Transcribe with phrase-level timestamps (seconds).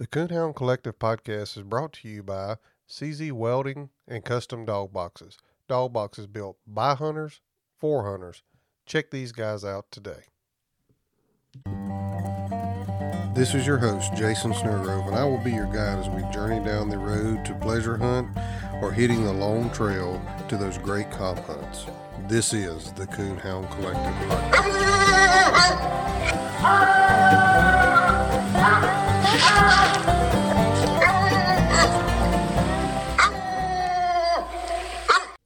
[0.00, 2.56] The Coonhound Collective podcast is brought to you by
[2.88, 5.36] CZ Welding and Custom Dog Boxes.
[5.68, 7.42] Dog boxes built by hunters
[7.78, 8.42] for hunters.
[8.86, 10.22] Check these guys out today.
[13.34, 16.64] This is your host, Jason Snellgrove, and I will be your guide as we journey
[16.64, 18.28] down the road to pleasure hunt
[18.80, 21.84] or hitting the long trail to those great comp hunts.
[22.26, 24.66] This is the Coonhound Collective podcast.
[26.62, 27.46] Ah!
[28.62, 29.09] Ah!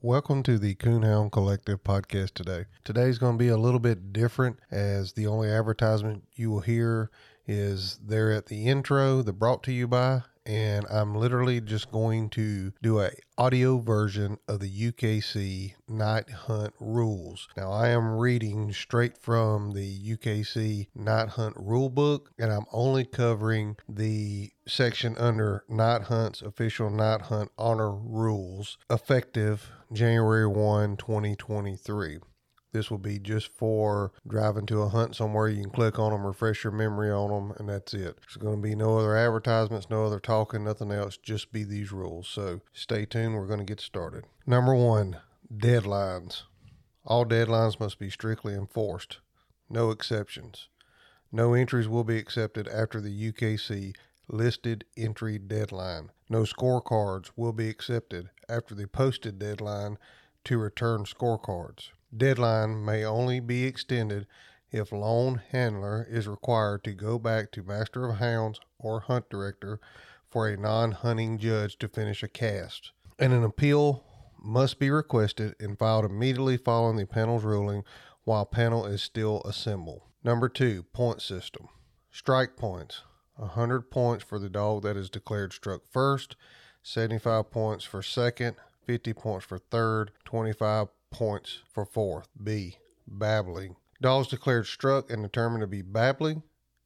[0.05, 2.67] Welcome to the Coonhound Collective podcast today.
[2.85, 7.11] Today's going to be a little bit different as the only advertisement you will hear
[7.47, 12.31] is there at the intro, the brought to you by, and I'm literally just going
[12.31, 17.49] to do a audio version of the UKC night hunt rules.
[17.57, 23.05] Now I am reading straight from the UKC night hunt rule book and I'm only
[23.05, 32.19] covering the section under night hunts official night hunt honor rules effective January 1 2023
[32.75, 35.49] this will be just for driving to a hunt somewhere.
[35.49, 38.19] You can click on them, refresh your memory on them, and that's it.
[38.21, 41.17] There's going to be no other advertisements, no other talking, nothing else.
[41.17, 42.29] Just be these rules.
[42.29, 43.37] So stay tuned.
[43.37, 44.25] We're going to get started.
[44.45, 45.19] Number one,
[45.57, 46.43] deadlines.
[47.07, 49.19] All deadlines must be strictly enforced.
[49.71, 50.69] No exceptions.
[51.31, 53.95] No entries will be accepted after the UKC
[54.29, 56.11] listed entry deadline.
[56.29, 59.97] No scorecards will be accepted after the posted deadline
[60.45, 61.91] to return scorecards.
[62.17, 64.27] Deadline may only be extended
[64.71, 69.81] if lone handler is required to go back to Master of Hounds or Hunt Director
[70.29, 72.93] for a non hunting judge to finish a cast.
[73.19, 74.05] And an appeal
[74.41, 77.85] must be requested and filed immediately following the panel's ruling
[78.25, 80.03] while panel is still assembled.
[80.23, 81.69] Number two, point system.
[82.11, 83.03] Strike points.
[83.37, 86.37] 100 points for the dog that is declared struck first,
[86.83, 92.29] 75 points for second, 50 points for third, 25 points for fourth.
[92.43, 92.79] B.
[93.07, 93.77] Babbling.
[94.03, 96.43] Dogs declared struck and determined to be babbling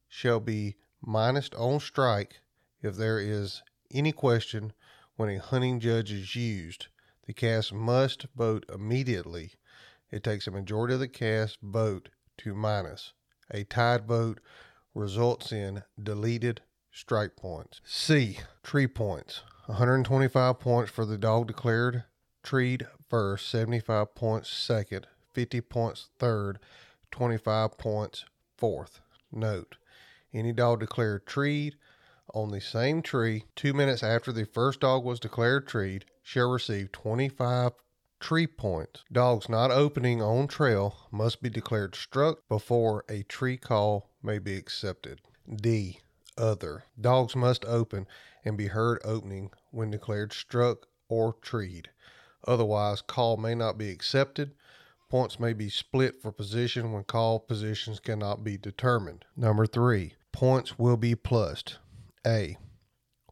[0.07, 2.41] shall be minus on strike
[2.83, 4.71] if there is any question
[5.15, 6.87] when a hunting judge is used.
[7.25, 9.53] The cast must vote immediately.
[10.11, 13.13] It takes a majority of the cast vote to minus.
[13.49, 14.39] A tied vote
[14.93, 16.61] results in deleted
[16.91, 17.81] strike points.
[17.83, 18.37] C.
[18.61, 19.41] Tree points.
[19.65, 22.03] 125 points for the dog declared
[22.43, 26.59] treed first, 75 points second, 50 points third,
[27.11, 28.25] 25 points
[28.57, 29.01] fourth.
[29.31, 29.77] Note,
[30.33, 31.75] any dog declared treed
[32.33, 36.91] on the same tree two minutes after the first dog was declared treed shall receive
[36.91, 37.71] 25
[38.19, 39.03] tree points.
[39.11, 44.55] Dogs not opening on trail must be declared struck before a tree call may be
[44.55, 45.21] accepted.
[45.53, 45.99] D.
[46.37, 46.83] Other.
[46.99, 48.07] Dogs must open
[48.45, 51.89] and be heard opening when declared struck or treed.
[52.47, 54.53] Otherwise, call may not be accepted.
[55.09, 59.25] Points may be split for position when call positions cannot be determined.
[59.35, 61.79] Number three, points will be plussed.
[62.25, 62.57] A.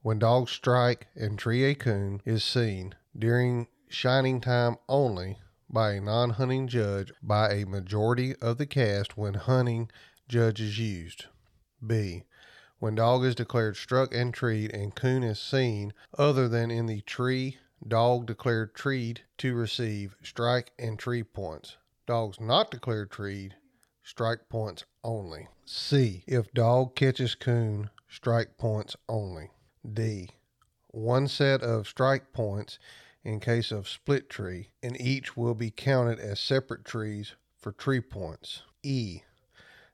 [0.01, 5.37] When dog strike and tree a coon is seen during shining time only
[5.69, 9.89] by a non hunting judge by a majority of the cast when hunting
[10.27, 11.25] judge is used.
[11.85, 12.23] B.
[12.79, 17.01] When dog is declared struck and treed and coon is seen other than in the
[17.01, 21.77] tree Dog declared treed to receive strike and tree points.
[22.05, 23.55] Dogs not declared treed,
[24.03, 25.47] strike points only.
[25.65, 26.23] C.
[26.25, 29.51] If dog catches coon, strike points only.
[29.87, 30.29] D.
[30.87, 32.79] One set of strike points
[33.23, 38.01] in case of split tree, and each will be counted as separate trees for tree
[38.01, 38.63] points.
[38.83, 39.21] E.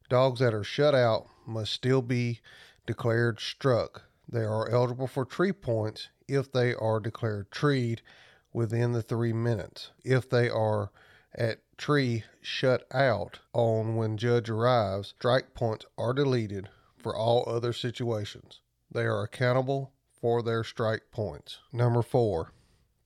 [0.10, 2.40] Dogs that are shut out must still be
[2.86, 4.04] declared struck.
[4.30, 8.02] They are eligible for tree points if they are declared treed
[8.52, 9.92] within the three minutes.
[10.04, 10.92] If they are
[11.36, 17.74] at tree shut out on when judge arrives, strike points are deleted for all other
[17.74, 18.62] situations.
[18.92, 21.60] They are accountable for their strike points.
[21.72, 22.54] Number four,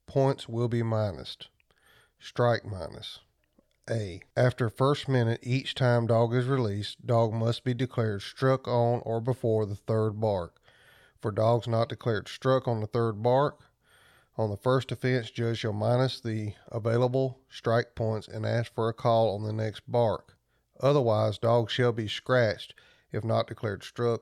[0.06, 1.48] points will be minused.
[2.20, 3.20] Strike minus.
[3.90, 4.22] A.
[4.36, 9.22] After first minute each time dog is released, dog must be declared struck on or
[9.22, 10.60] before the third bark.
[11.28, 13.60] For dogs not declared struck on the third bark,
[14.38, 18.94] on the first offense, judge shall minus the available strike points and ask for a
[18.94, 20.38] call on the next bark.
[20.80, 22.76] Otherwise, dogs shall be scratched
[23.12, 24.22] if not declared struck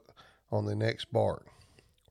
[0.52, 1.46] on the next bark.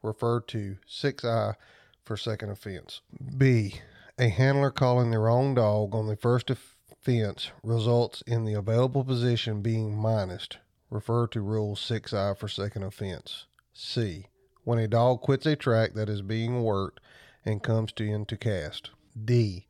[0.01, 1.57] Refer to 6I
[2.05, 3.01] for second offense.
[3.37, 3.81] B.
[4.17, 9.61] A handler calling the wrong dog on the first offense results in the available position
[9.61, 10.59] being minused.
[10.89, 13.47] Refer to Rule 6I for second offense.
[13.73, 14.29] C.
[14.65, 17.01] When a dog quits a track that is being worked
[17.45, 18.91] and comes to end to cast.
[19.23, 19.67] D.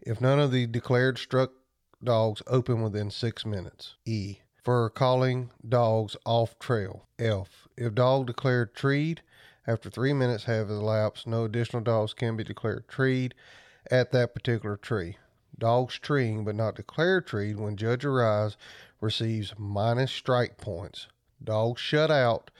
[0.00, 1.52] If none of the declared struck
[2.02, 3.94] dogs open within six minutes.
[4.04, 4.38] E.
[4.62, 7.06] For calling dogs off trail.
[7.18, 7.68] F.
[7.76, 9.22] If dog declared treed
[9.66, 13.34] after three minutes have elapsed, no additional dogs can be declared treed
[13.90, 15.16] at that particular tree.
[15.56, 18.56] Dogs treeing but not declared treed when judge arrives
[19.00, 21.06] receives minus strike points.
[21.42, 22.50] Dogs shut out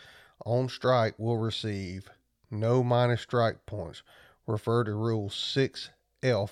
[0.44, 2.10] on strike will receive
[2.50, 4.02] no minus strike points.
[4.46, 6.50] Refer to Rule 6F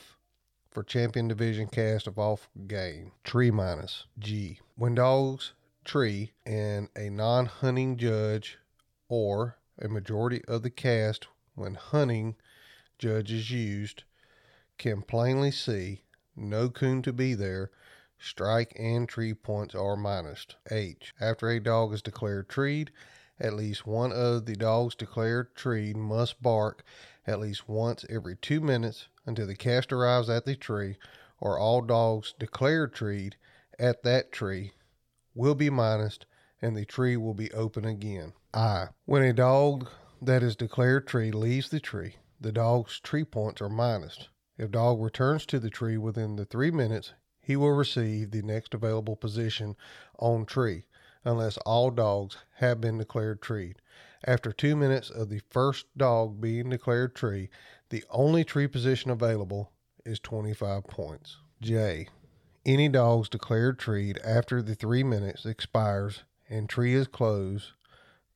[0.70, 3.12] for Champion Division cast of off game.
[3.24, 4.60] Tree minus G.
[4.76, 5.52] When dogs
[5.84, 8.58] tree and a non hunting judge
[9.08, 12.36] or a majority of the cast when hunting
[12.98, 14.04] judge is used
[14.78, 16.02] can plainly see
[16.34, 17.70] no coon to be there,
[18.18, 20.54] strike and tree points are minused.
[20.70, 21.12] H.
[21.20, 22.90] After a dog is declared treed,
[23.42, 26.84] at least one of the dogs declared treed must bark
[27.26, 30.96] at least once every two minutes until the cast arrives at the tree,
[31.40, 33.36] or all dogs declared treed
[33.78, 34.72] at that tree
[35.34, 36.24] will be minused
[36.60, 38.32] and the tree will be open again.
[38.54, 38.88] I.
[39.06, 39.88] When a dog
[40.20, 44.28] that is declared tree leaves the tree, the dog's tree points are minused.
[44.56, 48.74] If dog returns to the tree within the three minutes, he will receive the next
[48.74, 49.74] available position
[50.18, 50.84] on tree,
[51.24, 53.76] unless all dogs have been declared treed.
[54.24, 57.48] After two minutes of the first dog being declared tree,
[57.90, 59.72] the only tree position available
[60.04, 61.38] is 25 points.
[61.60, 62.08] J.
[62.64, 67.72] Any dogs declared treed after the three minutes expires and tree is closed,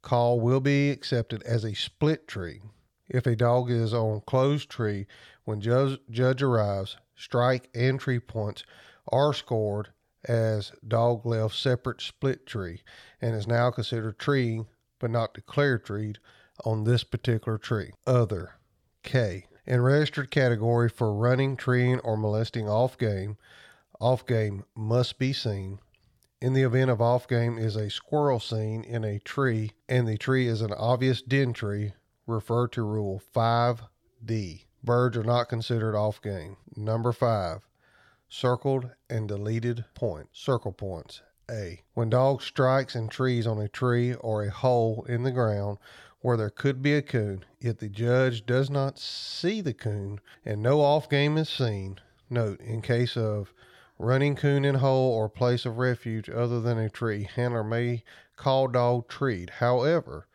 [0.03, 2.63] call will be accepted as a split tree.
[3.09, 5.07] If a dog is on closed tree
[5.45, 8.65] when judge, judge arrives, strike and tree points
[9.13, 9.91] are scored
[10.29, 12.83] as dog left separate split tree
[13.21, 14.67] and is now considered treeing
[14.99, 16.19] but not declared treed
[16.65, 17.93] on this particular tree.
[18.07, 18.55] Other
[19.03, 19.47] K.
[19.67, 23.37] In registered category for running, treeing, or molesting off game,
[24.01, 25.81] off game must be seen.
[26.41, 30.17] In the event of off game is a squirrel seen in a tree and the
[30.17, 31.95] tree is an obvious den tree,
[32.27, 34.65] refer to Rule 5D.
[34.85, 36.57] Birds are not considered off game.
[36.77, 37.67] Number 5.
[38.29, 40.41] Circled and deleted points.
[40.41, 41.23] Circle points.
[41.49, 41.83] A.
[41.95, 45.79] When dog strikes and trees on a tree or a hole in the ground
[46.23, 50.61] where there could be a coon, yet the judge does not see the coon and
[50.61, 52.01] no off game is seen.
[52.29, 53.55] Note, in case of
[53.97, 58.03] running coon in hole or place of refuge other than a tree, handler may
[58.35, 59.51] call dog treed.
[59.51, 60.27] However,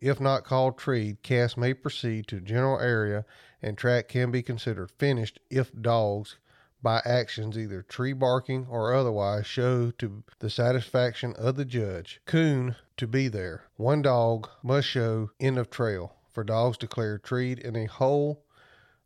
[0.00, 3.26] if not called treed, cast may proceed to general area
[3.60, 6.38] and track can be considered finished if dogs
[6.84, 12.20] by actions either tree barking or otherwise show to the satisfaction of the judge.
[12.26, 13.64] Coon to be there.
[13.76, 18.44] One dog must show end of trail for dogs declared treed in a hole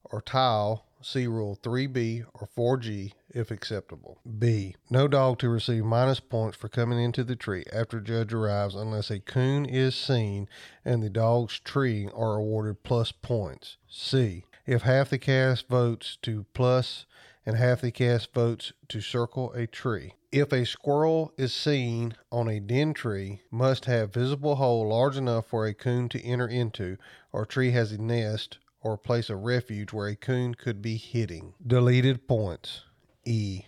[0.02, 0.86] or tile.
[1.00, 4.18] See Rule 3B or 4G if acceptable.
[4.38, 4.74] B.
[4.90, 9.08] No dog to receive minus points for coming into the tree after judge arrives unless
[9.08, 10.48] a coon is seen
[10.84, 13.76] and the dog's treeing are awarded plus points.
[13.88, 14.46] C.
[14.66, 17.06] If half the cast votes to plus
[17.48, 20.12] and half the cast votes to circle a tree.
[20.30, 25.46] If a squirrel is seen on a den tree, must have visible hole large enough
[25.46, 26.98] for a coon to enter into,
[27.32, 31.54] or tree has a nest or place of refuge where a coon could be hitting.
[31.66, 32.82] Deleted points.
[33.24, 33.62] E.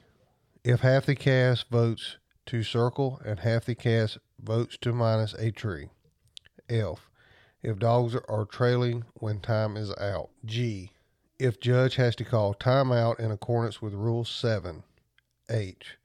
[0.63, 5.53] If half the cast votes to circle and half the cast votes to minus a
[5.53, 5.89] tree.
[6.69, 7.09] F.
[7.63, 10.29] If dogs are trailing when time is out.
[10.45, 10.93] G
[11.41, 14.83] if judge has to call timeout in accordance with Rule 7.
[15.49, 15.97] H.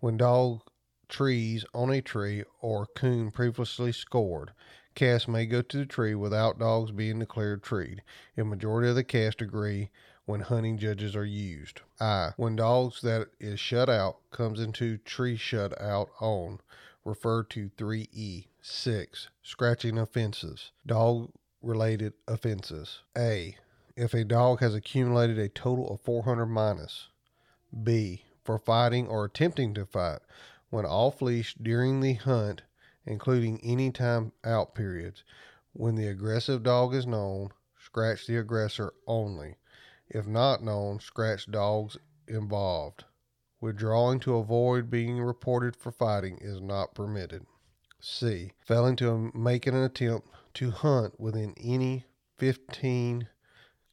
[0.00, 0.62] When dog
[1.08, 4.50] trees on a tree or coon previously scored,
[4.96, 8.02] cast may go to the tree without dogs being declared treed.
[8.36, 9.90] A majority of the cast agree
[10.24, 11.82] when hunting judges are used.
[12.00, 12.30] I.
[12.36, 16.58] When dogs that is shut out comes into tree shut out on,
[17.04, 18.46] refer to 3E.
[18.60, 19.28] 6.
[19.44, 20.72] Scratching offenses.
[20.84, 21.30] Dog
[21.62, 22.98] related offenses.
[23.16, 23.56] A
[23.96, 27.08] if a dog has accumulated a total of 400 minus.
[27.82, 28.24] B.
[28.42, 30.20] For fighting or attempting to fight
[30.70, 32.62] when off leash during the hunt,
[33.04, 35.22] including any time out periods.
[35.74, 39.56] When the aggressive dog is known, scratch the aggressor only.
[40.08, 43.04] If not known, scratch dogs involved.
[43.60, 47.46] Withdrawing to avoid being reported for fighting is not permitted.
[48.00, 48.52] C.
[48.60, 52.06] Failing to make an attempt to hunt within any
[52.38, 53.28] 15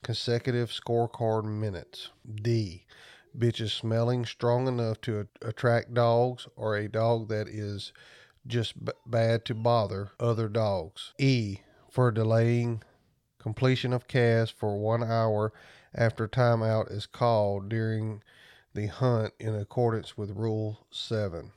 [0.03, 2.09] consecutive scorecard minutes.
[2.41, 2.85] D.
[3.37, 7.93] Bitches smelling strong enough to attract dogs or a dog that is
[8.47, 11.13] just b- bad to bother other dogs.
[11.19, 11.59] E.
[11.89, 12.81] for delaying
[13.39, 15.53] completion of cast for one hour
[15.93, 18.21] after timeout is called during
[18.73, 21.51] the hunt in accordance with Rule 7.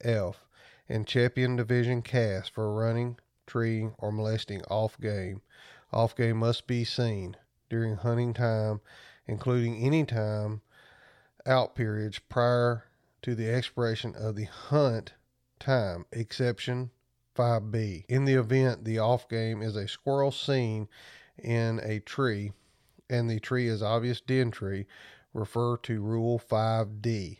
[0.00, 0.44] F.
[0.88, 5.42] In champion division cast for running, treeing, or molesting off game.
[5.92, 7.36] Off game must be seen
[7.68, 8.80] during hunting time,
[9.26, 10.60] including any time
[11.44, 12.84] out periods prior
[13.22, 15.14] to the expiration of the hunt
[15.58, 16.90] time, exception
[17.36, 18.04] 5B.
[18.08, 20.88] In the event the off game is a squirrel seen
[21.38, 22.52] in a tree
[23.08, 24.86] and the tree is obvious den tree,
[25.32, 27.38] refer to Rule 5D.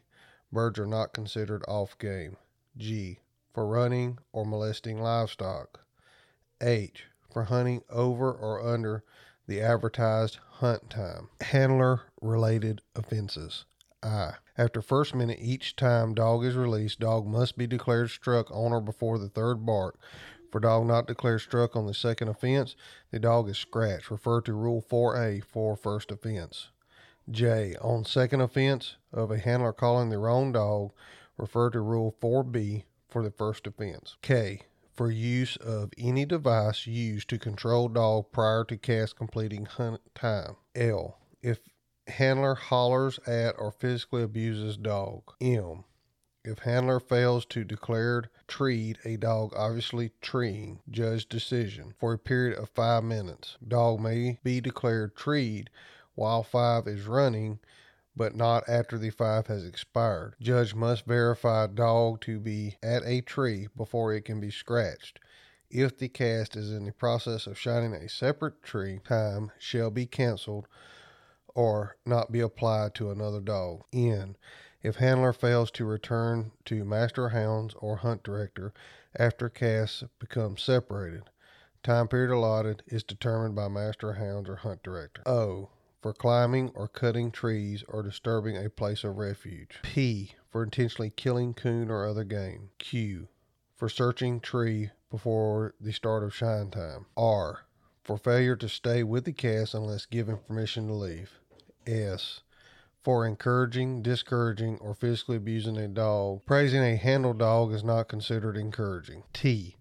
[0.52, 2.36] Birds are not considered off game.
[2.76, 3.20] G.
[3.52, 5.80] For running or molesting livestock.
[6.60, 7.06] H.
[7.32, 9.02] For hunting over or under
[9.46, 11.28] the advertised hunt time.
[11.40, 13.64] Handler related offenses.
[14.02, 14.34] I.
[14.58, 18.80] After first minute each time dog is released, dog must be declared struck on or
[18.80, 19.98] before the third bark.
[20.50, 22.76] For dog not declared struck on the second offense,
[23.10, 24.10] the dog is scratched.
[24.10, 26.70] Refer to Rule 4A for first offense.
[27.30, 27.74] J.
[27.80, 30.92] On second offense of a handler calling the wrong dog,
[31.36, 34.16] refer to Rule 4B for the first offense.
[34.22, 34.62] K.
[34.96, 40.56] For use of any device used to control dog prior to cast completing hunt time.
[40.74, 41.18] L.
[41.42, 41.60] If
[42.06, 45.34] handler hollers at or physically abuses dog.
[45.38, 45.84] M.
[46.44, 52.56] If handler fails to declare treed a dog obviously treeing, judge decision for a period
[52.56, 53.58] of five minutes.
[53.66, 55.68] Dog may be declared treed
[56.14, 57.58] while five is running,
[58.16, 60.34] but not after the five has expired.
[60.40, 65.20] Judge must verify dog to be at a tree before it can be scratched.
[65.70, 70.06] If the cast is in the process of shining a separate tree, time shall be
[70.06, 70.66] canceled
[71.54, 73.82] or not be applied to another dog.
[73.92, 74.36] N.
[74.82, 78.72] If handler fails to return to master hounds or hunt director
[79.18, 81.24] after casts become separated,
[81.82, 85.22] time period allotted is determined by master hounds or hunt director.
[85.26, 85.70] O.
[86.06, 89.80] For climbing or cutting trees or disturbing a place of refuge.
[89.82, 90.36] P.
[90.48, 92.70] For intentionally killing coon or other game.
[92.78, 93.26] Q.
[93.74, 97.06] For searching tree before the start of shine time.
[97.16, 97.62] R.
[98.04, 101.40] For failure to stay with the cast unless given permission to leave.
[101.88, 102.42] S.
[103.02, 106.46] For encouraging, discouraging, or physically abusing a dog.
[106.46, 109.24] Praising a handle dog is not considered encouraging.
[109.32, 109.74] T.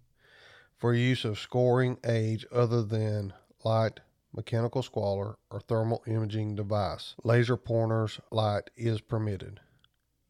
[0.76, 4.00] For use of scoring age other than light,
[4.36, 7.14] mechanical squaller, or thermal imaging device.
[7.24, 9.60] Laser pointers light is permitted.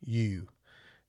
[0.01, 0.49] U.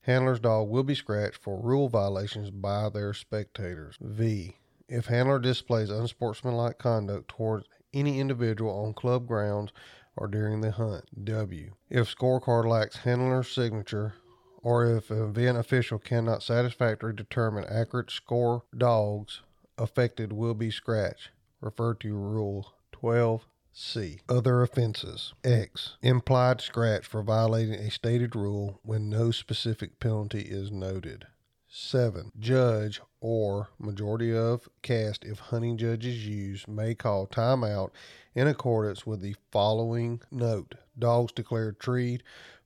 [0.00, 3.96] Handler's dog will be scratched for rule violations by their spectators.
[4.00, 4.56] V.
[4.88, 9.70] If handler displays unsportsmanlike conduct towards any individual on club grounds
[10.16, 11.04] or during the hunt.
[11.24, 11.74] W.
[11.88, 14.14] If scorecard lacks handler's signature
[14.62, 19.42] or if an event official cannot satisfactorily determine accurate score dogs
[19.76, 21.30] affected will be scratched.
[21.60, 24.20] Refer to Rule 12C.
[24.28, 25.32] Other offenses.
[25.44, 25.96] X.
[26.02, 31.26] Implied scratch for violating a stated rule when no specific penalty is noted.
[31.68, 32.32] 7.
[32.38, 37.90] Judge or majority of cast, if hunting judges use, may call timeout
[38.34, 40.74] in accordance with the following note.
[40.98, 42.22] Dogs declared treed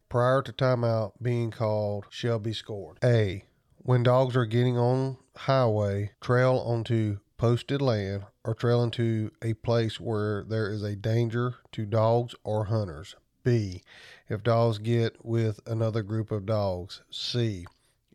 [0.08, 2.98] prior to timeout being called shall be scored.
[3.02, 3.44] A.
[3.78, 9.98] When dogs are getting on highway, trail onto posted land, or trailing to a place
[9.98, 13.16] where there is a danger to dogs or hunters.
[13.42, 13.82] B.
[14.28, 17.02] If dogs get with another group of dogs.
[17.10, 17.66] C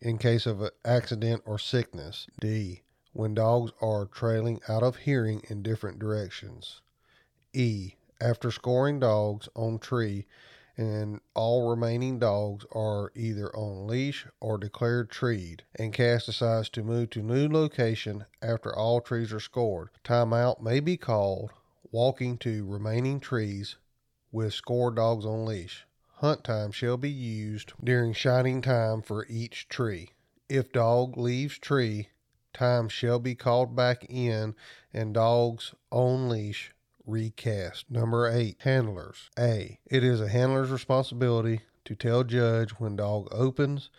[0.01, 2.27] in case of an accident or sickness.
[2.39, 2.83] D.
[3.11, 6.81] When dogs are trailing out of hearing in different directions.
[7.51, 7.95] E.
[8.21, 10.25] After scoring dogs on tree
[10.77, 16.83] and all remaining dogs are either on leash or declared treed, and cast decides to
[16.83, 19.89] move to new location after all trees are scored.
[20.03, 21.51] Timeout may be called
[21.91, 23.77] walking to remaining trees
[24.31, 25.87] with score dogs on leash.
[26.17, 30.11] Hunt time shall be used during shining time for each tree.
[30.47, 32.09] If dog leaves tree,
[32.53, 34.55] time shall be called back in
[34.93, 36.71] and dog's on leash
[37.07, 37.89] recast.
[37.89, 39.31] Number eight, handlers.
[39.39, 39.79] A.
[39.89, 43.89] It is a handler's responsibility to tell judge when dog opens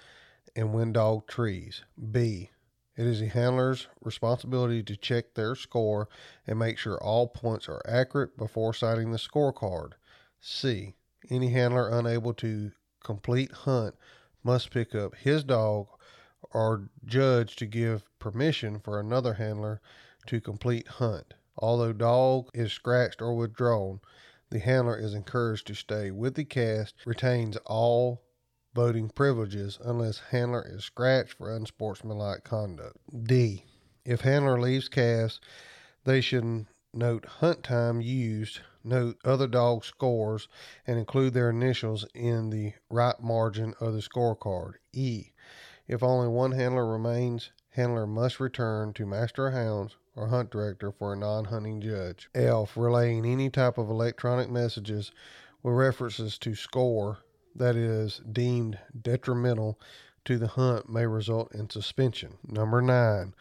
[0.54, 1.82] and when dog trees.
[2.12, 2.50] B.
[2.96, 6.08] It is a handler's responsibility to check their score
[6.46, 9.92] and make sure all points are accurate before citing the scorecard.
[10.40, 10.94] C.
[11.30, 12.72] Any handler unable to
[13.02, 13.94] complete hunt
[14.44, 15.86] must pick up his dog
[16.52, 19.80] or judge to give permission for another handler
[20.26, 21.34] to complete hunt.
[21.58, 24.00] Although dog is scratched or withdrawn,
[24.50, 28.22] the handler is encouraged to stay with the cast, retains all
[28.74, 32.96] voting privileges unless handler is scratched for unsportsmanlike conduct.
[33.24, 33.64] D.
[34.04, 35.44] If handler leaves cast,
[36.04, 40.48] They should note hunt time used, note other dog scores,
[40.86, 44.74] and include their initials in the right margin of the scorecard.
[44.92, 45.32] E.
[45.86, 51.12] If only one handler remains, handler must return to master hounds or hunt director for
[51.12, 52.28] a non hunting judge.
[52.34, 52.76] F.
[52.76, 55.12] Relaying any type of electronic messages
[55.62, 57.18] with references to score
[57.54, 59.80] that is deemed detrimental
[60.24, 62.36] to the hunt may result in suspension.
[62.46, 63.34] Number nine,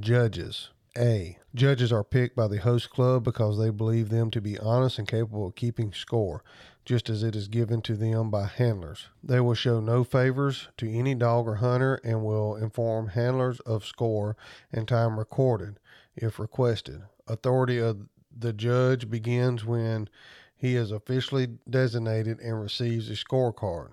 [0.00, 0.70] judges.
[0.96, 1.36] A.
[1.54, 5.06] Judges are picked by the host club because they believe them to be honest and
[5.06, 6.42] capable of keeping score,
[6.86, 9.08] just as it is given to them by handlers.
[9.22, 13.84] They will show no favors to any dog or hunter and will inform handlers of
[13.84, 14.38] score
[14.72, 15.78] and time recorded
[16.16, 17.02] if requested.
[17.28, 20.08] Authority of the judge begins when
[20.56, 23.90] he is officially designated and receives a scorecard.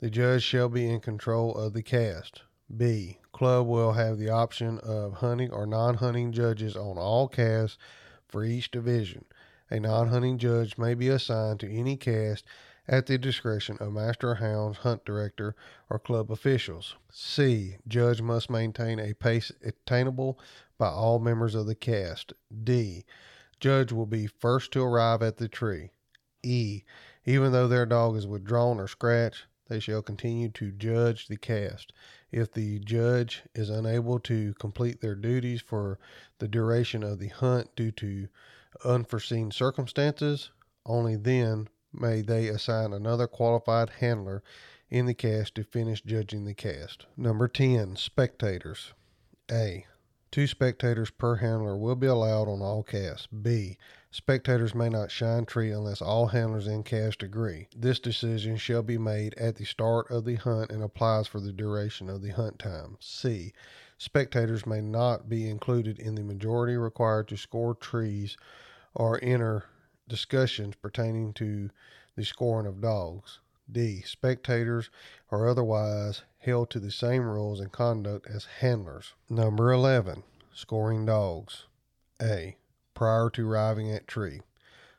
[0.00, 2.42] The judge shall be in control of the cast.
[2.74, 3.18] B.
[3.32, 7.78] Club will have the option of hunting or non hunting judges on all casts
[8.28, 9.24] for each division.
[9.70, 12.44] A non hunting judge may be assigned to any cast
[12.86, 15.54] at the discretion of Master Hounds, Hunt Director,
[15.88, 16.96] or club officials.
[17.10, 17.76] C.
[17.88, 20.38] Judge must maintain a pace attainable
[20.78, 22.32] by all members of the cast.
[22.62, 23.04] D.
[23.60, 25.90] Judge will be first to arrive at the tree.
[26.42, 26.82] E.
[27.24, 31.92] Even though their dog is withdrawn or scratched, they shall continue to judge the cast.
[32.30, 35.98] If the judge is unable to complete their duties for
[36.38, 38.28] the duration of the hunt due to
[38.84, 40.50] unforeseen circumstances,
[40.84, 44.42] only then may they assign another qualified handler
[44.90, 47.06] in the cast to finish judging the cast.
[47.16, 48.92] Number 10, spectators.
[49.50, 49.86] A.
[50.34, 53.28] Two spectators per handler will be allowed on all casts.
[53.28, 53.78] B.
[54.10, 57.68] Spectators may not shine tree unless all handlers in cast agree.
[57.76, 61.52] This decision shall be made at the start of the hunt and applies for the
[61.52, 62.96] duration of the hunt time.
[62.98, 63.52] C.
[63.96, 68.36] Spectators may not be included in the majority required to score trees
[68.92, 69.66] or enter
[70.08, 71.70] discussions pertaining to
[72.16, 73.38] the scoring of dogs.
[73.70, 74.02] D.
[74.02, 74.90] Spectators
[75.30, 79.14] are otherwise held to the same rules and conduct as handlers.
[79.30, 80.22] Number 11.
[80.52, 81.64] Scoring dogs.
[82.20, 82.56] A.
[82.94, 84.42] Prior to arriving at tree.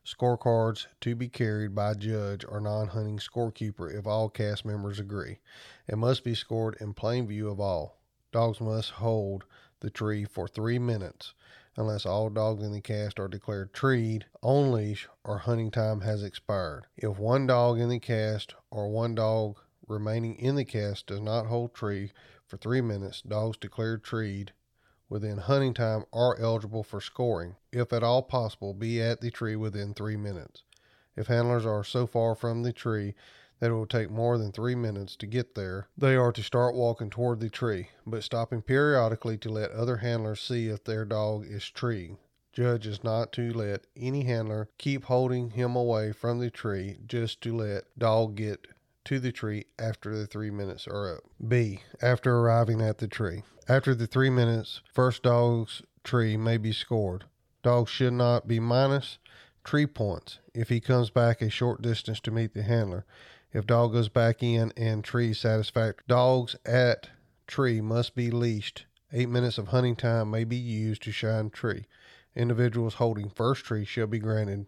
[0.06, 5.40] Scorecards to be carried by judge or non hunting scorekeeper if all cast members agree.
[5.88, 7.98] It must be scored in plain view of all.
[8.32, 9.46] Dogs must hold
[9.80, 11.34] the tree for three minutes
[11.78, 16.24] unless all dogs in the cast are declared treed, on leash, or hunting time has
[16.24, 16.86] expired.
[16.96, 21.48] If one dog in the cast or one dog remaining in the cast does not
[21.48, 22.12] hold tree
[22.46, 24.54] for three minutes, dogs declared treed
[25.10, 27.56] within hunting time are eligible for scoring.
[27.72, 30.64] If at all possible, be at the tree within three minutes.
[31.16, 33.16] If handlers are so far from the tree
[33.60, 36.76] that it will take more than three minutes to get there, they are to start
[36.76, 41.46] walking toward the tree, but stopping periodically to let other handlers see if their dog
[41.46, 42.18] is treeing.
[42.52, 47.42] Judge is not to let any handler keep holding him away from the tree just
[47.42, 48.68] to let dog get
[49.06, 51.24] to the tree after the three minutes are up.
[51.48, 51.82] B.
[52.02, 53.44] After arriving at the tree.
[53.68, 57.26] After the three minutes, first dog's tree may be scored.
[57.64, 59.18] Dog should not be minus
[59.64, 63.06] tree points if he comes back a short distance to meet the handler.
[63.52, 67.10] If dog goes back in and tree satisfactory, dogs at
[67.48, 68.86] tree must be leashed.
[69.14, 71.86] Eight minutes of hunting time may be used to shine tree.
[72.36, 74.68] Individuals holding first tree shall be granted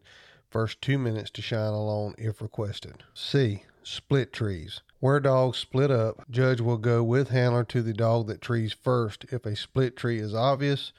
[0.50, 3.04] first two minutes to shine alone if requested.
[3.14, 3.64] C.
[3.90, 4.82] Split trees.
[5.00, 9.24] Where dogs split up, judge will go with handler to the dog that trees first.
[9.32, 10.92] If a split tree is obvious,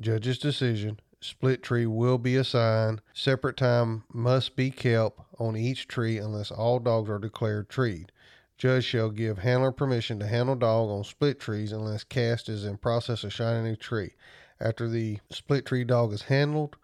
[0.00, 3.02] judge's decision split tree will be assigned.
[3.12, 8.10] Separate time must be kept on each tree unless all dogs are declared treed.
[8.56, 12.78] Judge shall give handler permission to handle dog on split trees unless cast is in
[12.78, 14.14] process of shining a tree.
[14.58, 16.76] After the split tree dog is handled,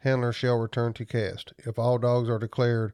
[0.00, 1.54] handler shall return to cast.
[1.56, 2.92] If all dogs are declared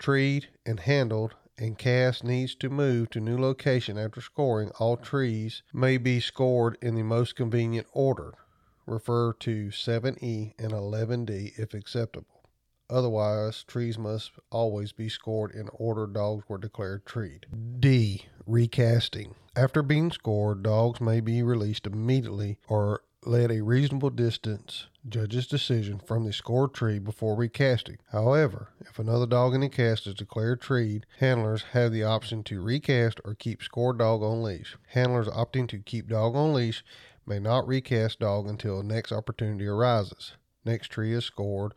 [0.00, 5.62] treed and handled, and cast needs to move to new location after scoring, all trees
[5.72, 8.34] may be scored in the most convenient order
[8.86, 12.42] refer to 7E and 11D if acceptable.
[12.90, 17.46] Otherwise, trees must always be scored in order dogs were declared treed.
[17.80, 18.26] D.
[18.46, 19.34] Recasting.
[19.56, 25.98] After being scored, dogs may be released immediately or led a reasonable distance, judge's decision,
[25.98, 27.98] from the scored tree before recasting.
[28.10, 32.62] However, if another dog in the cast is declared treed, handlers have the option to
[32.62, 34.76] recast or keep scored dog on leash.
[34.88, 36.84] Handlers opting to keep dog on leash
[37.26, 40.32] may not recast dog until next opportunity arises.
[40.64, 41.74] Next tree is scored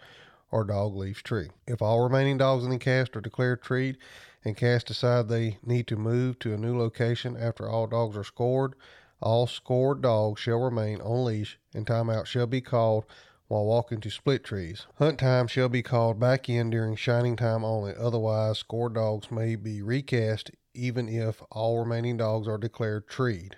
[0.52, 1.50] or dog leaves tree.
[1.66, 3.98] If all remaining dogs in the cast are declared treed
[4.46, 8.24] and cast decide they need to move to a new location after all dogs are
[8.24, 8.76] scored,
[9.22, 13.06] all scored dogs shall remain on leash and timeout shall be called
[13.48, 14.86] while walking to split trees.
[14.96, 17.94] Hunt time shall be called back in during shining time only.
[17.98, 23.56] Otherwise, scored dogs may be recast even if all remaining dogs are declared treed.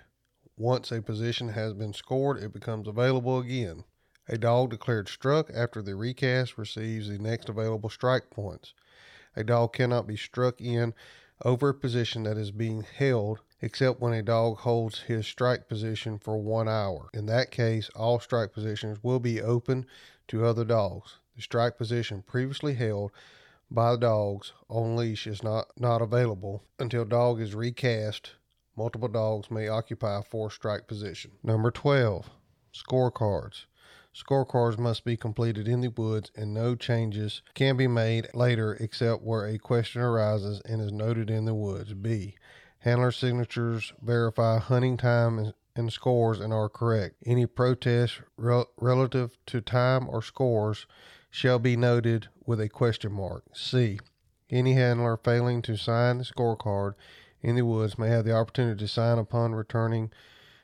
[0.56, 3.84] Once a position has been scored, it becomes available again.
[4.28, 8.74] A dog declared struck after the recast receives the next available strike points.
[9.34, 10.94] A dog cannot be struck in
[11.44, 16.18] over a position that is being held except when a dog holds his strike position
[16.18, 17.08] for one hour.
[17.12, 19.86] In that case, all strike positions will be open
[20.28, 21.18] to other dogs.
[21.36, 23.12] The strike position previously held
[23.70, 28.32] by the dogs on leash is not, not available until dog is recast.
[28.76, 31.32] Multiple dogs may occupy a four strike position.
[31.42, 32.30] Number 12,
[32.72, 33.66] scorecards.
[34.14, 39.22] Scorecards must be completed in the woods and no changes can be made later except
[39.22, 41.92] where a question arises and is noted in the woods.
[41.94, 42.34] B.
[42.80, 47.16] Handler signatures verify hunting time and, scores and are correct.
[47.24, 50.86] Any protest rel- relative to time or scores
[51.30, 53.44] shall be noted with a question mark.
[53.54, 54.00] C.
[54.50, 56.94] Any handler failing to sign the scorecard
[57.40, 60.10] in the woods may have the opportunity to sign upon returning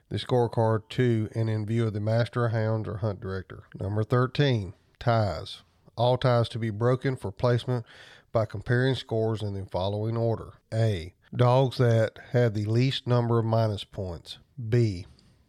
[0.09, 3.64] the scorecard to and in view of the master hounds or hunt director.
[3.81, 5.62] Number 13, ties.
[5.97, 7.85] All ties to be broken for placement
[8.33, 10.53] by comparing scores in the following order.
[10.73, 11.14] A.
[11.35, 14.38] Dogs that have the least number of minus points.
[14.69, 15.07] B.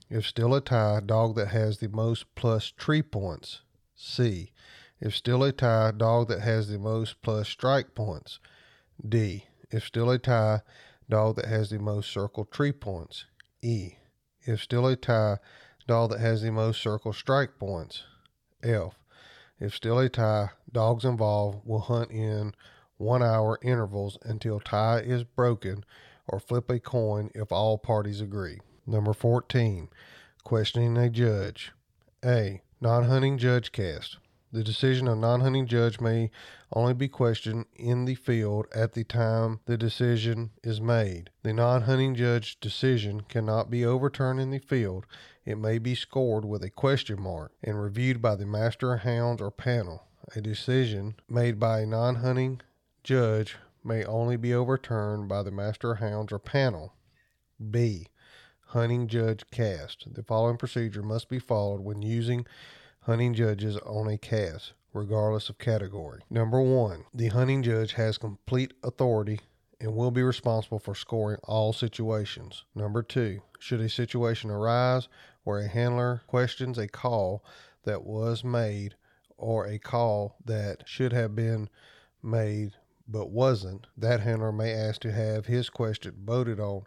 [0.10, 3.62] If still a tie, dog that has the most plus tree points.
[3.96, 4.52] C.
[5.00, 8.40] If still a tie, dog that has the most plus strike points.
[9.08, 9.46] D.
[9.70, 10.62] If still a tie,
[11.10, 13.26] dog that has the most circle tree points.
[13.62, 13.96] E.
[14.48, 15.40] If still a tie,
[15.88, 18.04] dog that has the most circle strike points.
[18.64, 18.98] F.
[19.60, 22.56] If still a tie, dogs involved will hunt in
[22.96, 25.84] one hour intervals until tie is broken
[26.28, 28.60] or flip a coin if all parties agree.
[28.86, 29.90] Number 14.
[30.46, 31.74] Questioning a judge.
[32.24, 32.62] A.
[32.80, 34.18] Non hunting judge cast.
[34.52, 36.32] The decision of non hunting judge may
[36.72, 41.30] only be questioned in the field at the time the decision is made.
[41.44, 45.06] The non hunting judge decision cannot be overturned in the field.
[45.44, 49.42] It may be scored with a question mark and reviewed by the master of hounds
[49.42, 50.04] or panel.
[50.36, 52.62] A decision made by a non hunting
[53.04, 56.94] judge may only be overturned by the master of hounds or panel.
[57.72, 58.08] B.
[58.68, 60.14] Hunting judge cast.
[60.14, 62.46] The following procedure must be followed when using
[63.08, 66.20] hunting judges on a cast, regardless of category.
[66.30, 69.40] Number one, the hunting judge has complete authority
[69.80, 72.66] and will be responsible for scoring all situations.
[72.76, 75.08] Number two, should a situation arise
[75.46, 77.46] where a handler questions a call
[77.86, 78.96] that was made
[79.38, 81.70] or a call that should have been
[82.22, 82.74] made
[83.08, 86.82] but wasn't, that handler may ask to have his question voted on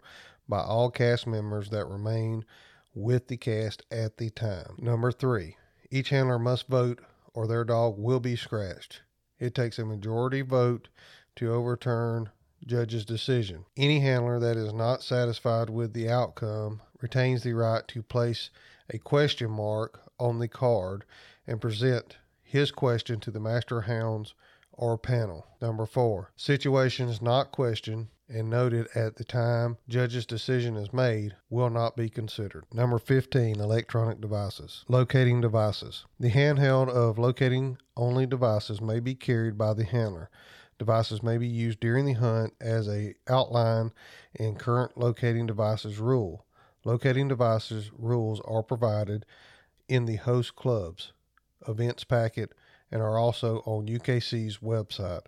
[0.47, 2.45] by all cast members that remain
[2.93, 4.75] with the cast at the time.
[4.77, 5.55] Number three,
[5.91, 6.99] each handler must vote
[7.33, 9.01] or their dog will be scratched.
[9.39, 10.89] It takes a majority vote
[11.35, 12.29] to overturn
[12.65, 13.65] judge's decision.
[13.75, 18.49] Any handler that is not satisfied with the outcome retains the right to place
[18.89, 21.03] a question mark on the card
[21.47, 24.33] and present his question to the master hounds
[24.73, 25.47] or panel.
[25.61, 31.69] Number four, situations not questioned and noted at the time judge's decision is made will
[31.69, 32.65] not be considered.
[32.73, 34.85] Number 15, electronic devices.
[34.87, 36.05] Locating devices.
[36.19, 40.29] The handheld of locating only devices may be carried by the handler.
[40.79, 43.91] Devices may be used during the hunt as a outline
[44.33, 46.45] in current locating devices rule.
[46.83, 49.25] Locating devices rules are provided
[49.87, 51.13] in the host clubs
[51.67, 52.53] events packet
[52.91, 55.21] and are also on UKC's website.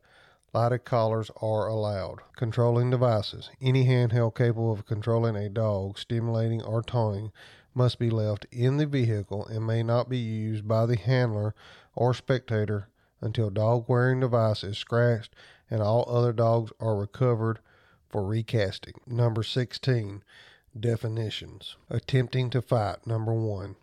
[0.54, 2.20] Lighted collars are allowed.
[2.36, 3.50] Controlling devices.
[3.60, 7.32] Any handheld capable of controlling a dog, stimulating or taunting,
[7.74, 11.56] must be left in the vehicle and may not be used by the handler
[11.96, 12.88] or spectator
[13.20, 15.34] until dog wearing device is scratched
[15.72, 17.58] and all other dogs are recovered
[18.08, 18.94] for recasting.
[19.08, 20.24] Number 16.
[20.80, 21.78] Definitions.
[21.90, 23.08] Attempting to fight.
[23.08, 23.76] Number 1.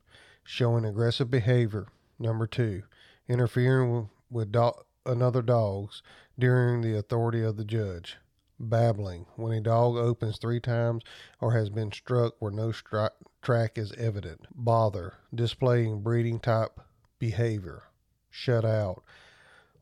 [0.44, 1.88] Showing aggressive behavior.
[2.18, 2.84] Number 2
[3.28, 4.72] interfering with do-
[5.06, 6.02] another dog's
[6.40, 8.16] during the authority of the judge.
[8.58, 11.02] Babbling, when a dog opens three times
[11.40, 14.46] or has been struck where no stri- track is evident.
[14.54, 16.80] Bother, displaying breeding type
[17.18, 17.84] behavior.
[18.30, 19.02] Shut out,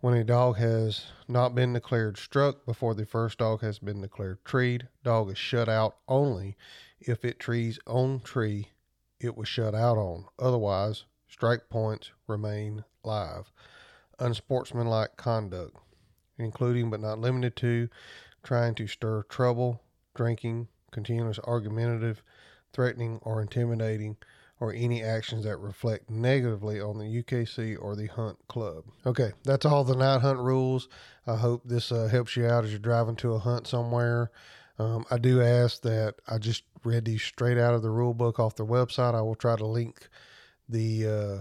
[0.00, 4.44] when a dog has not been declared struck before the first dog has been declared
[4.44, 6.56] treed, dog is shut out only
[7.00, 8.68] if it trees on tree
[9.20, 10.24] it was shut out on.
[10.38, 13.50] Otherwise, strike points remain live.
[14.20, 15.76] Unsportsmanlike conduct,
[16.38, 17.88] including but not limited to
[18.42, 19.82] trying to stir trouble,
[20.14, 22.22] drinking, continuous argumentative,
[22.72, 24.16] threatening, or intimidating,
[24.60, 28.84] or any actions that reflect negatively on the UKC or the Hunt Club.
[29.06, 30.88] Okay, that's all the night hunt rules.
[31.26, 34.30] I hope this uh, helps you out as you're driving to a hunt somewhere.
[34.78, 38.38] Um, I do ask that I just read these straight out of the rule book
[38.38, 39.14] off their website.
[39.14, 40.08] I will try to link
[40.68, 41.38] the uh,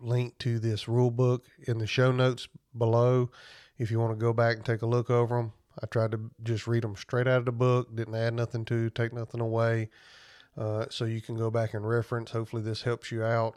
[0.00, 3.30] link to this rule book in the show notes below
[3.82, 5.52] if you want to go back and take a look over them.
[5.82, 8.90] I tried to just read them straight out of the book, didn't add nothing to,
[8.90, 9.90] take nothing away.
[10.56, 12.30] Uh, so you can go back and reference.
[12.30, 13.56] Hopefully, this helps you out.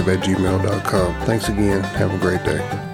[0.00, 1.20] at gmail.com.
[1.26, 1.82] Thanks again.
[1.82, 2.93] Have a great day.